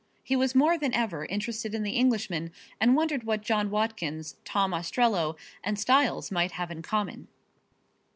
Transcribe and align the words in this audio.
He 0.23 0.35
was 0.35 0.55
more 0.55 0.79
than 0.79 0.95
ever 0.95 1.25
interested 1.25 1.75
in 1.75 1.83
the 1.83 1.91
Englishman 1.91 2.51
and 2.79 2.95
wondered 2.95 3.23
what 3.23 3.41
John 3.43 3.69
Watkins, 3.69 4.35
Tom 4.43 4.73
Ostrello 4.73 5.37
and 5.63 5.77
Styles 5.79 6.31
might 6.31 6.53
have 6.53 6.71
in 6.71 6.81
common. 6.81 7.27